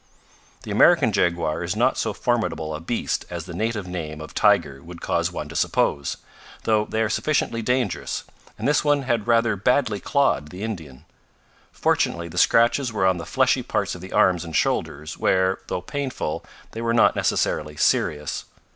The 0.63 0.71
American 0.71 1.11
jaguar 1.11 1.63
is 1.63 1.75
not 1.75 1.95
so 1.95 2.11
formidable 2.11 2.73
a 2.73 2.79
beast 2.79 3.23
as 3.29 3.45
the 3.45 3.53
native 3.53 3.87
name 3.87 4.19
of 4.19 4.33
tiger 4.33 4.81
would 4.81 4.99
cause 4.99 5.31
one 5.31 5.47
to 5.49 5.55
suppose, 5.55 6.17
though 6.63 6.85
they 6.85 7.03
are 7.03 7.07
sufficiently 7.07 7.61
dangerous, 7.61 8.23
and 8.57 8.67
this 8.67 8.83
one 8.83 9.03
had 9.03 9.27
rather 9.27 9.55
badly 9.55 9.99
clawed 9.99 10.49
the 10.49 10.63
Indian. 10.63 11.05
Fortunately 11.71 12.27
the 12.29 12.39
scratches 12.39 12.91
were 12.91 13.05
on 13.05 13.19
the 13.19 13.27
fleshy 13.27 13.61
parts 13.61 13.93
of 13.93 14.01
the 14.01 14.11
arms 14.11 14.43
and 14.43 14.55
shoulders, 14.55 15.19
where, 15.19 15.59
though 15.67 15.81
painful, 15.81 16.43
they 16.71 16.81
were 16.81 16.95
not 16.95 17.15
necessarily 17.15 17.75
serious. 17.77 18.45